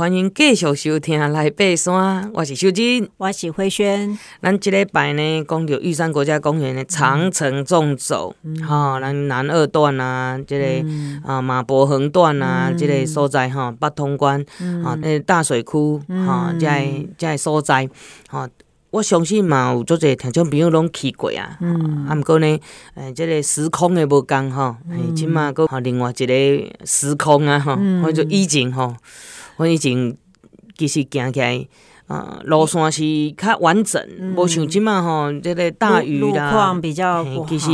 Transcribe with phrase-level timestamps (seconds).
[0.00, 4.18] 欢迎继续收听来爬山，我是秀珍，我是慧萱。
[4.40, 8.34] 咱即礼拜呢，讲到玉山国家公园的长城纵走，
[8.66, 14.40] 吼、嗯，咱、哦、南二段啊，这个、嗯、啊马博横段啊，嗯、这个所在吼，北通关
[14.82, 17.86] 啊，那、嗯、大水窟哈，这这个所在
[18.30, 18.48] 哈。
[18.92, 21.58] 我相信嘛，有足侪听众朋友拢去过啊。
[21.60, 22.06] 嗯。
[22.08, 22.46] 啊，毋过呢，
[22.94, 28.96] 诶、欸，即、这个时空诶无共吼，诶，即马搁另外一个时空啊，吼、嗯，或者以前吼，
[29.60, 30.16] 我以前
[30.74, 31.68] 其实行起来。
[32.10, 33.02] 啊，路线是
[33.36, 37.46] 较完整，无、嗯、像即马吼，即个大雨啦，路况比较好。
[37.48, 37.70] 其实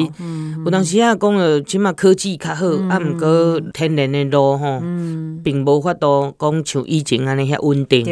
[0.63, 4.83] 有当时啊，讲了即马科技较好，啊，毋过天然的路吼，
[5.43, 8.07] 并无法度讲像以前安尼遐稳定。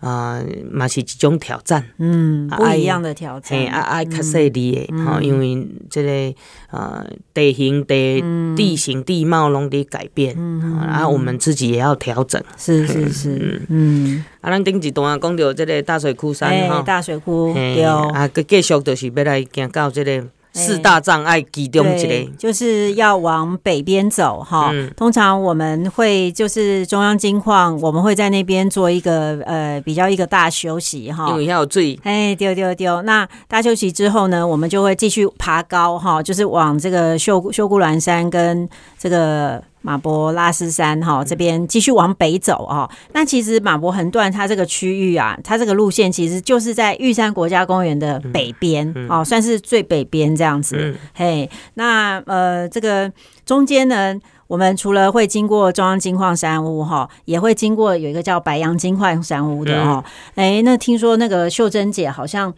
[0.00, 1.84] 啊，嘛是一种挑战。
[1.98, 3.56] 嗯，不一样的挑战。
[3.56, 6.34] 嘿，啊，爱较细腻的，吼，因为即个
[6.76, 8.20] 啊，地形地
[8.56, 10.36] 地形地貌拢伫改变，
[10.80, 12.42] 啊，我们自己也要调整。
[12.56, 14.24] 是是是， 嗯。
[14.44, 24.92] 啊，咱顶一段讲到这个大水库山哈、欸，大水库对，啊，佮继续就是要来行到这个四大障碍其中一个，就是要往北边走哈、嗯。
[24.94, 31.98] 通常我们会就是中央金矿，我们会在那边做一个呃比较一个大休息哈，因为要有水。
[32.02, 39.62] 哎，丢丢丢，那大休息之后呢，我们就会继续爬高哈，就是往这个秀秀姑峦山跟这个。
[39.84, 42.88] 马博拉斯山哈，这边继续往北走哦。
[43.12, 50.96] 那其实马博横断它这个区域啊，它这个路线其实就是在玉山国家公园的北边哦，算是最北边这样子。
[51.12, 53.12] 嘿，那呃，这个
[53.44, 60.02] 中间呢，我们除了会经过中央金矿山屋哈，也会经过有一个叫白杨金矿山屋的哦。
[60.34, 62.54] 哎，那听说那个秀珍姐好像。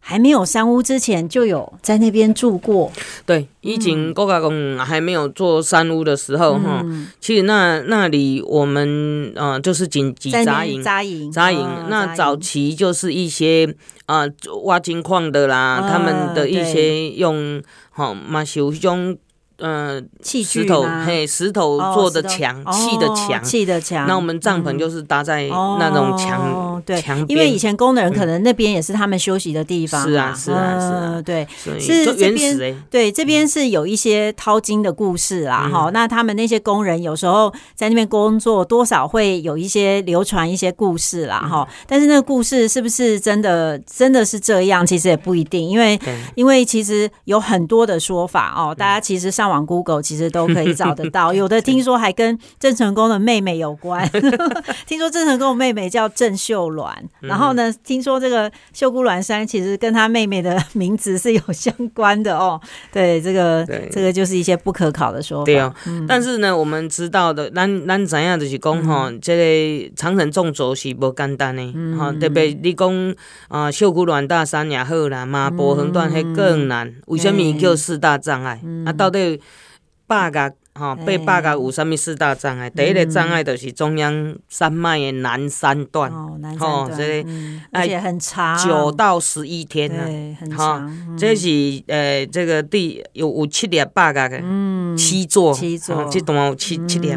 [0.00, 2.90] 还没有山屋之前，就有在那边住过。
[3.24, 11.68] 对，以前国家公还没有做山屋的时候，哈、嗯，其实那那里我们呃就是紧急扎营，扎营，扎营。
[11.88, 13.72] 那早期就是一些
[14.06, 14.32] 啊、呃、
[14.64, 19.16] 挖金矿的啦、呃，他们的一些用哈马修种。
[19.60, 24.06] 嗯，石头嘿，石头做的墙，砌的墙，砌的墙。
[24.06, 25.46] 那我们帐篷就是搭在
[25.78, 27.28] 那种墙，对，墙边。
[27.28, 30.02] 因为以前工人可能那边也是他们休息的地方。
[30.02, 31.46] 是啊，是啊，是啊，对，
[31.78, 32.76] 是这边。
[32.88, 35.90] 对，这边是有一些淘金的故事啦，哈。
[35.92, 41.68] 那他们那些工人有时候在那边工作，多少会有一些流传一些故事啦，哈。
[41.86, 44.86] 但是那个故事是不是真的，真的是这样？
[44.86, 46.00] 其实也不一定，因为
[46.34, 48.74] 因为其实有很多的说法哦。
[48.74, 49.49] 大家其实上。
[49.50, 54.08] 往 Google 其实都可以找得到， 有的听说还跟郑成功的妹妹有关。
[54.86, 62.60] 听说郑成功的妹妹叫郑秀鸾，然后呢，听说这个秀姑峦山其实跟他妹妹的名字是有相关的哦。
[62.92, 65.44] 对，这个这个就是一些不可考的说法。
[65.44, 65.74] 对哦，
[66.06, 71.62] 但是呢，我们知道的，咱咱怎样就是讲哈，这个长城纵轴是不简单的
[71.98, 73.14] 哈，特别你讲
[73.48, 76.94] 啊，秀姑峦大山也好啦，马博横断还更难。
[77.06, 78.60] 为什么叫四大障碍？
[78.84, 79.39] 啊，到底？
[80.06, 82.68] 八个哈，八百甲有啥物四大障碍？
[82.70, 86.10] 第一个障碍就是中央山脉的南三段，
[86.58, 87.30] 吼，这个
[87.70, 91.16] 而且很长，九到十一天呢，对，很长。
[91.16, 91.48] 这是
[91.86, 97.14] 呃，这个第有有七列百甲的，嗯，七座，七座，这段有七七列。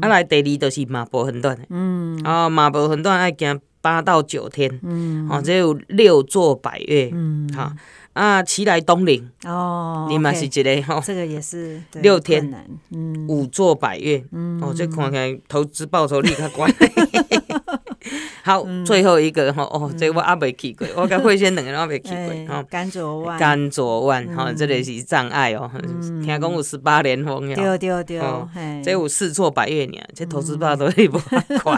[0.00, 7.72] 啊，来第二就是马博横断的，嗯，啊，马博横段爱行八到九天，嗯，哦，这有六座百岳，嗯，好。
[8.16, 12.50] 啊，奇来东岭哦，你嘛是一个吼，这个也是六天，
[12.90, 16.66] 嗯，五座百月，嗯，哦，这看起来投资报酬率较高。
[18.42, 28.20] 好，最后一个吼，哦，这我还没去过，我跟慧仙两个人还没去过， 吼，甘卓万，甘卓万，哈，这里是障碍哦，听讲有十八连峰，对对对，
[28.84, 31.18] 这有四座百岳呢，这投资报酬率不
[31.64, 31.76] 高，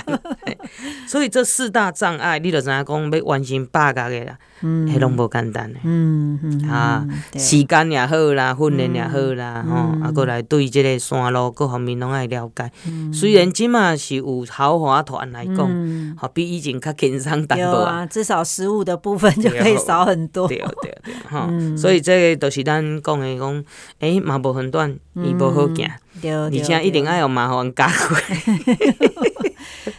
[1.08, 4.38] 所以这四大障碍，你就知影讲要完成八个的啦。
[4.60, 7.06] 嗯，迄拢无简单的，嗯嗯啊，
[7.36, 12.68] 时间也好啦，训练也好啦，吼、嗯，啊，过来对这个山路各方面拢爱了解。
[12.88, 20.48] 嗯、虽然即马是有豪华团来讲，好、嗯、比以前较轻松淡薄啊，至少食物的部分就可以少很多。
[20.48, 23.64] 对对对，哈、嗯，所以这个都是咱讲的讲，
[24.00, 25.88] 诶、欸，马博横断伊无好行，
[26.22, 28.16] 而且一定爱有麻烦加过。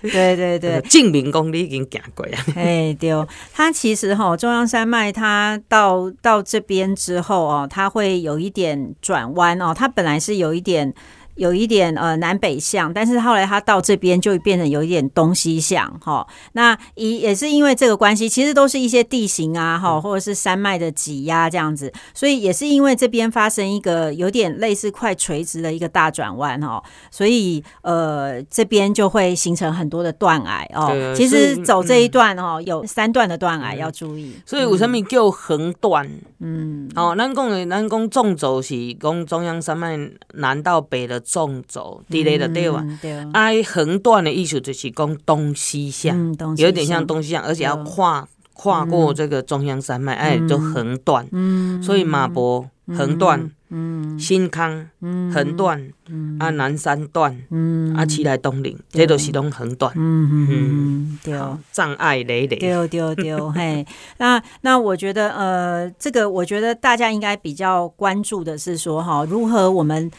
[0.02, 2.38] 对对对，证明讲你已经行过啊！
[2.56, 3.10] 哎，对，
[3.54, 10.94] 它其实哈，中央山脉它到到这边之后哦，它会有一点转弯哦，它本来是有一点。
[11.40, 16.28] 有一点呃南北向，但是后来它到这边就变成有一点东西向哈。
[16.52, 30.94] 那也也是因为这个关系，其实都是一些地形啊哈，或者是山脉的挤压这样子，所以也是因为这边发生一个有点类似快垂直的一个大转弯哈，所以呃这边就会形成很多的断崖哦。
[31.16, 34.36] 其实走这一段哦，有三段的断崖要注意。
[34.46, 36.06] 所以为什么叫横断？
[36.40, 39.98] 嗯，哦，咱讲的咱讲纵走是讲中央山脉
[40.34, 42.84] 南到北的纵走，地雷的对吧？
[43.02, 43.12] 对。
[43.34, 51.28] 哎，横断的意思就是讲东西向，有点像东西向，而且要跨跨过这个中央山脉，哎，就横断。
[51.32, 51.82] 嗯。
[51.84, 52.68] 所以马博
[52.98, 53.52] 横断。
[53.72, 61.40] 嗯，新康，嗯，横断，嗯，啊，南山段，嗯，啊，奇莱东岭，这都是拢横断，嗯嗯嗯，对，
[61.72, 63.86] 障碍累累，对对对， 嘿，
[64.18, 70.10] 那那我觉得，呃，这个我觉得大家应该比较关注的是说，哈，如何我们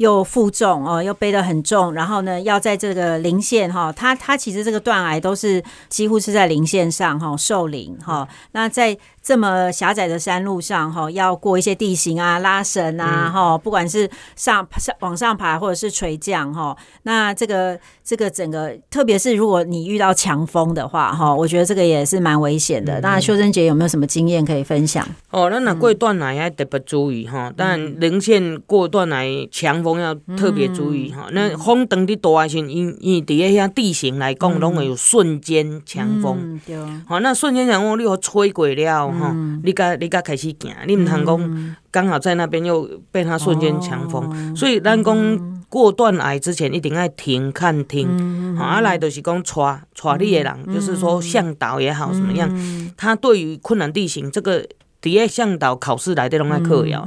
[0.00, 8.98] 又负重哦，又背得很重，然后呢，要在这个零线哈，他他其实这个断癌都是几乎是在零线上哈，受零哈，那在。
[9.22, 22.98] 这么狭窄的山路上，哈，要过一些地形啊，拉绳啊，哈、嗯，不管是上上往上爬，或者是垂降，哈，那这个这个整个，特别是如果你遇到强风的话，哈，我觉得这个也是蛮危险的。
[23.02, 25.06] 那修真姐有没有什么经验可以分享？
[25.30, 31.28] 哦，那那过段来要特别注意哈，但零线过段来强风要特别注意哈。
[31.32, 36.76] 那风等的大些，因因底下像地形来讲，拢会有瞬间强风，对，
[37.06, 39.10] 好，那瞬间强风你又吹过了。
[39.20, 54.66] 哈，你甲你甲开始行，你唔通讲刚好在那边又被他瞬间强风，哦、所以咱讲过断崖之前一定要停看听，好、嗯，啊来就是讲带带你的人，嗯、就是说向导也好，什么样，嗯、他对于困难地形这个。
[55.02, 57.02] 底下向导考试来的拢爱考要，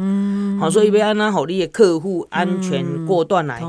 [0.64, 3.62] 好，所以要安怎互你的客户安全过段来，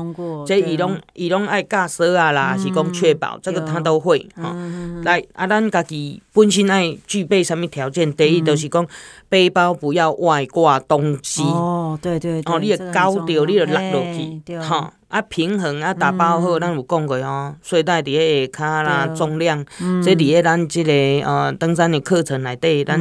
[0.45, 4.55] 这伊拢伊拢爱驾驶啊啦，是讲确保这个他都会，哈，
[5.03, 8.13] 来啊，咱家己本身爱具备什么条件？
[8.13, 8.87] 第一就是讲
[9.35, 14.93] 背包不要外挂东西，哦，对对，哦，你的高调，你就落落去，哈。
[15.09, 17.53] 啊，平衡啊，打包好，咱有讲过哦。
[17.61, 19.61] 睡袋伫个下骹啦，重量，
[20.01, 20.93] 这伫个咱这个
[21.29, 22.97] 呃登山的课程内底，咱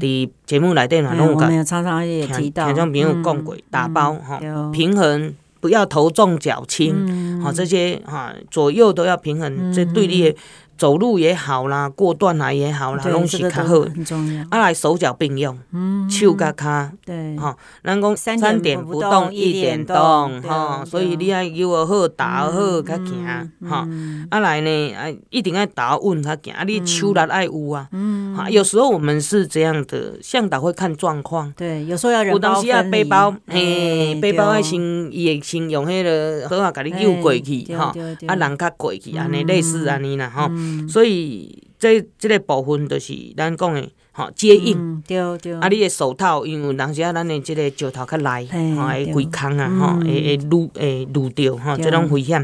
[0.00, 1.64] 伫节目内底嘛拢有讲。
[1.64, 4.40] 常常也提到，听众朋友讲过，打包哈，
[4.72, 10.34] 平衡不要头重脚轻，好，这些哈左右都要平衡，这对你。
[10.76, 13.80] 走路也好啦，过断崖也好啦，拢是较好。
[14.50, 15.58] 啊，来手脚并用，
[16.10, 23.88] 手甲骹，对，哈，咱讲三点不动一点动，哈，所以你爱摇好，踏好，较行，哈。
[24.30, 27.88] 啊来呢，啊一定爱踏稳较行，啊你手力爱有啊，
[28.36, 28.48] 哈。
[28.50, 32.32] 有时候我们是这样的，向导会看状况，对，有时候要人。
[32.32, 34.78] 有当时啊，背包，嘿，背包爱先，
[35.10, 37.94] 伊会先用迄个好啊，甲你摇过去，哈，
[38.26, 40.30] 啊人较过去，安尼类似安尼啦，
[40.66, 40.88] 哈。
[40.88, 45.54] 所以这这个部分就是咱讲的，吼接应，对对。
[45.54, 48.46] 啊，你的手套，因为有时啊，咱的这个石头较内，
[48.76, 52.40] 吼会开空啊，吼会会撸会撸掉，吼这种危险。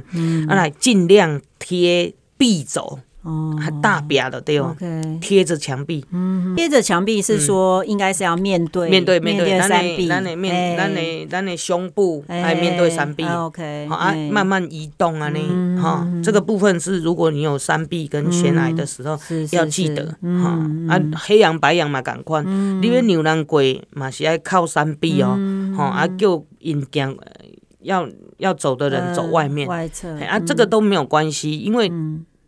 [0.49, 2.99] 啊，来尽量贴壁走。
[3.23, 4.77] 哦，还大边的对哦，
[5.21, 15.81] 贴着墙壁，嗯，贴着墙壁是说应该是要面对面对面对山壁，咱的面咱的咱的胸部来面对山壁，OK，好啊，慢慢移动啊，你。
[15.81, 19.19] 哈，这个部分是如果你有山壁跟悬崖的时候
[19.53, 20.07] 要记得
[20.43, 20.59] 哈
[20.89, 25.39] 啊，黑羊白羊嘛，赶快，你要牛郎鬼嘛是要靠山壁哦，
[25.77, 27.17] 哈啊叫引讲
[27.81, 28.09] 要
[28.39, 30.09] 要走的人走外面，外侧。
[30.21, 31.91] 啊，这个都没有关系，因为。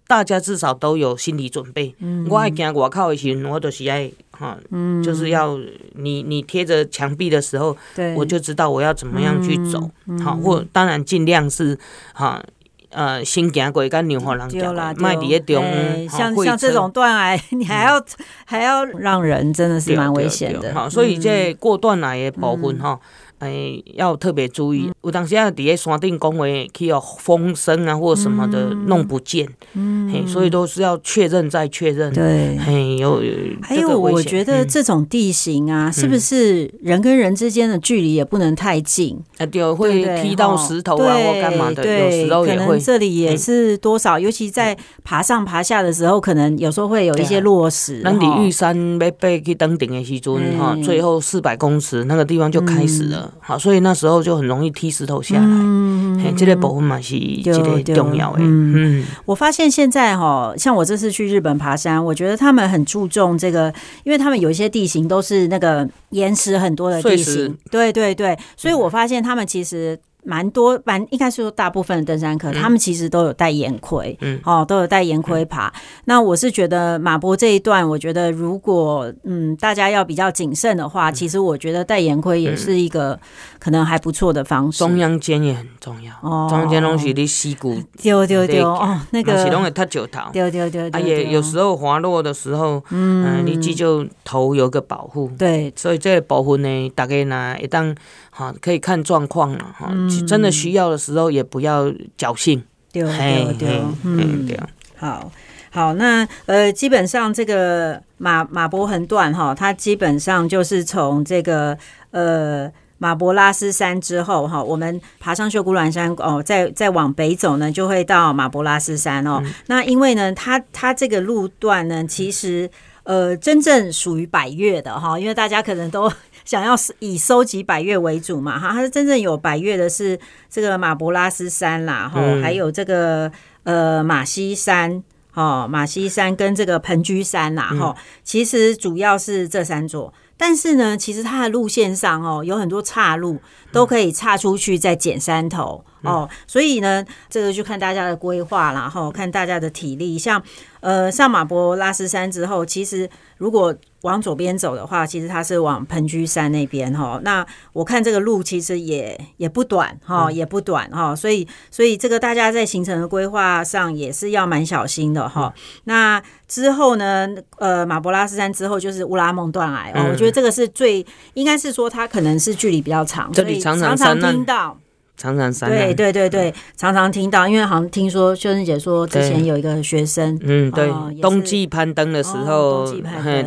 [0.07, 1.95] 大家至少都有心理准备。
[1.99, 5.59] 嗯、我爱行外口的时候，我都是爱哈，嗯、就是要
[5.95, 9.81] 你你贴着墙壁的时候，对我就知道我要怎么样去走。
[10.23, 11.79] 好、嗯，或当然尽量是
[12.13, 12.43] 哈
[12.91, 15.65] 呃先行过跟牛和人讲，卖底下中。
[16.09, 18.05] 像像这种断崖， 你还要、嗯、
[18.45, 20.75] 还要让人真的是蛮危险的。
[20.75, 23.01] 好，所以这过断崖的部分哈。
[23.03, 23.09] 嗯
[23.41, 33.21] 哎，要特别注意，有当时啊，伫个山顶讲话，去有风声啊，或什么的弄不见，嗯，嘿，所以都是要确认再确认，对，嘿，有
[33.61, 39.19] 还有，我觉得这种地形啊，是不是人跟人之间的距离也不能太近？
[39.39, 42.79] 啊，对，会踢到石头啊，或干嘛的，有时候也会。
[42.85, 48.01] 这里也是多少，尤其在爬上爬下的时候，可能有时候会有一些落石。
[48.05, 53.24] 那你玉山要被去登顶的时阵，哈，最后四百公尺那个地方就开始了。
[53.41, 55.45] 好，所以那时候就很容易踢石头下来。
[55.45, 58.39] 嗯，嗯，这类保护嘛是这个重要的。
[58.41, 63.73] 嗯，我发现现在哈，像我这次去日本爬山，我觉得他们很注重这个，
[64.05, 67.57] 因为他们有一些地形都是那个岩石很多的地形。
[67.71, 69.99] 对对对，所以我发现他们其实。
[70.25, 75.69] 蛮多，蛮应该是说大部分的登山客，嗯、他们其实都有戴眼盔，嗯，哦，都有戴眼盔爬。
[75.69, 75.73] 嗯、
[76.07, 83.19] 那我是觉得马博这一段，我觉得如果嗯大家要比较谨慎的话，嗯、其实我觉得戴眼盔也是一个
[83.59, 84.79] 可能还不错的方式。
[84.79, 97.95] 中央肩也很重要，哦，中央肩东西你膝骨丢丢丢哦，那个是拢会塌脚头，丢丢丢，啊也有时候滑落的时候，嗯，呃、你记就头有个保护，对，所以这个部分呢，大概呢一旦
[98.37, 99.89] 哈可以看状况了哈。
[99.93, 101.87] 嗯真的需要的时候，也不要
[102.19, 102.61] 侥幸。
[102.93, 104.59] 对对对，嗯，对。
[104.97, 105.31] 好
[105.71, 111.77] 好，那呃，基本上这个马马博横段哈，它基本上就是从这个
[112.13, 119.41] 呃马博拉斯山之后哈，我们爬上秀姑峦山哦，再再往北走呢，就会到马博拉斯山哦。
[119.45, 122.71] 嗯、那因为呢，它它这个路段呢，其实
[123.03, 126.11] 呃，真正属于百越的哈，因为大家可能都。
[126.45, 130.19] 想要以收集百越为主嘛，哈，它是真正有百越的是
[130.51, 133.31] 这个马博拉斯山啦，哈、嗯，还有这个
[133.63, 135.03] 呃马西山，
[135.35, 140.13] 哦，马西山跟这个盆居山呐，哈、嗯，其实主要是这三座。
[140.37, 143.39] 但是呢，其实它的路线上哦，有很多岔路，
[143.71, 146.29] 都可以岔出去再捡山头、嗯、哦。
[146.47, 150.19] 所以呢，这个就看大家的规划啦，然后看大家的体力。
[150.19, 150.43] 像
[150.81, 153.09] 呃上马博拉斯山之后，其实
[153.39, 157.19] 如果往左边走的话，其实它是往盆居山那边哈。
[157.25, 161.17] 那我看这个路其实也也不短哈，也不短哈。
[161.17, 165.53] 所以所以这个大家在行程的规划上也是要蛮小心的哈。
[165.85, 170.09] 那之后呢，呃马博拉斯山之后就是乌拉孟断崖哦。
[170.13, 174.77] 我觉得这个是最应该是说它可能是距离比较长，这里常常听到。
[175.17, 180.91] 常常山对对对对，常常听到，因为好像听说秀珍姐说之前有一个学生，嗯对，
[181.23, 182.85] 冬季攀登的时候，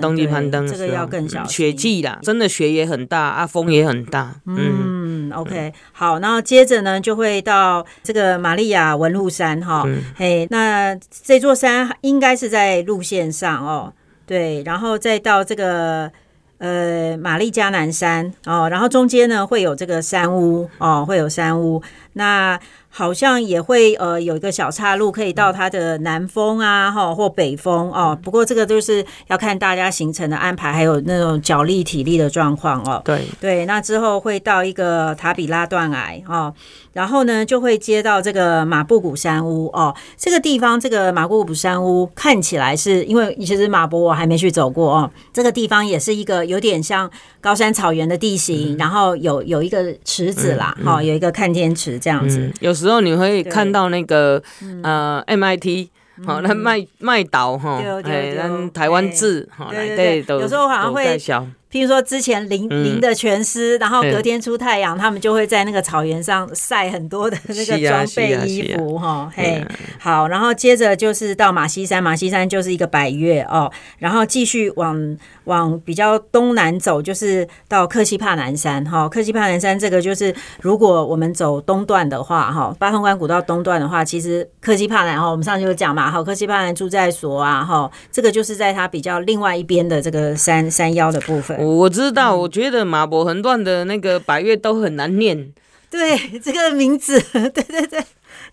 [0.02, 13.94] 冬季攀登这个要更小心，雪季啦，真的雪也很大啊，风也很大，嗯，OK，好，然后接着呢就会到这个玛利亚文路山哈，嘿，那这座山应该是在路线上哦，
[14.26, 16.12] 对，然后再到这个。
[16.60, 21.82] 呃，玛丽加南山哦，然后中间呢会有这个山屋哦，会有山屋。
[22.14, 22.60] 那
[22.98, 28.18] 好像也会呃有一个小岔路可以到它的南峰啊，哈或北峰哦。
[28.24, 33.00] 不过这个就是要看大家行程的安排，还有那种脚力体力的状况哦。
[33.06, 36.52] 对对，那之后会到一个塔比拉断崖哦，
[36.94, 39.94] 然后呢就会接到这个马布谷山屋哦。
[40.18, 47.08] 这个地方这个马布谷山屋看起来是因为其实马博我还没去走过哦，这个地方也是一个有点像
[47.40, 52.40] 高山草原的地形，嗯、然后有有一个池子啦，哈、嗯嗯哦，有一个看天池这样子。
[52.40, 54.42] 嗯、有时候你会看到那个
[54.84, 55.90] 呃 MIT
[56.26, 61.20] 好，那麦麦岛哈，哎，那台湾字哈，对对对，有时候好像会。
[61.70, 69.30] 譬如说之前淋淋的全湿，然后隔天出太阳，他们就会在那个草原上晒很多的那个装备衣服哈。
[69.36, 69.62] 嘿，
[70.00, 73.70] 好，然后接着就是到马西山，马西山就是一个百越哦，
[74.00, 79.10] 然后继续往往比较东南走，就是到克西帕南山哈。
[79.10, 91.57] 克西帕南山这个就是如果我们走东段的话哈，八通关古道东段的话，其实克西帕南哈，我们上次有讲嘛，好，克西帕南住在所啊哈，这个就是在它比较另外一边的这个山山腰的部分。
[91.58, 95.52] 我知道，我觉得马伯横段的那个百越都很难念。
[95.90, 98.04] 对，这个名字，对 对对。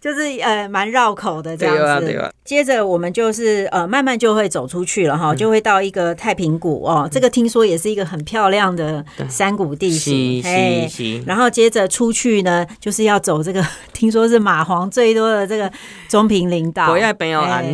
[0.04, 10.86] 就是呃蛮绕口的这样子，对啊对啊，接着我们就是呃慢慢就会走出去了哈，嗯、就会到一个太平谷哦，嗯、这个听说也是一个很漂亮的山谷地形，嘿，
[11.26, 15.72] 然后接着出去呢，就是要走这个 听说是蚂蝗最多的这个
[16.06, 17.64] 中平林道，我要朋友安，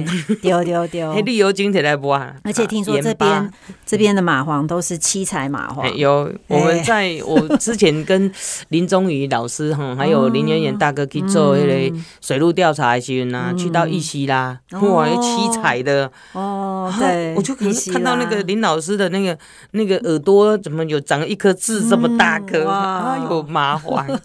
[0.40, 3.50] 丢丢丢， 旅游景点来播，而且听说这边巴
[3.84, 8.32] 这边的蚂蝗都是七彩蚂蝗，有我们在我之前跟
[8.68, 11.96] 林宗宇老师哈，还有林远远大哥去做 那个。
[12.20, 19.36] 水路调查的时候呢，去到玉溪啦，哇，七彩的哦，对，我就可能看到那个林老师的那个
[19.72, 24.06] 那个耳朵怎么有长一颗痣这么大颗，哎呦，麻烦。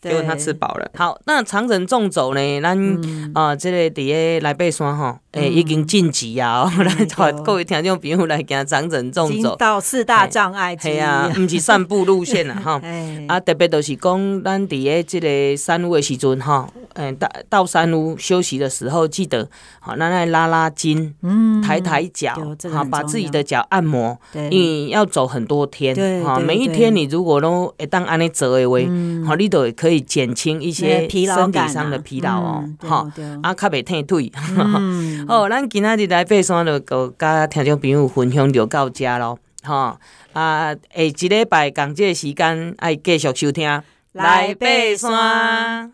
[0.00, 0.88] 结果他吃饱了。
[0.94, 2.60] 好，那长城纵走呢？
[2.60, 2.78] 咱
[3.34, 6.70] 啊，这个底下来背山吼，诶，已经晋级啊！
[6.78, 12.82] 来，各位听众朋友来行长程纵走，到四大障碍之一啊，不是散步路线啊， 哈。
[13.28, 22.34] 啊，特别就是讲，咱伫个这个山路的时阵哈，诶，到到山路休息的时候，记得好，咱来拉拉筋，嗯，抬抬脚，
[22.72, 24.18] 好，把自己的脚按摩。
[24.32, 28.78] 对，因为要走很多天，对，哈，每一天你如果都会当安尼走的话，
[29.26, 31.26] 好，你都可以减轻一些身体
[31.68, 34.32] 上的疲劳哦，哈，啊，较袂退腿。
[35.28, 39.98] 好，咱今仔日来爬山就个甲听众朋友分享就到遮咯，吼，
[40.32, 43.82] 啊，下一礼拜同这个时间爱继续收听。
[44.12, 44.66] 来爬
[44.96, 45.92] 山。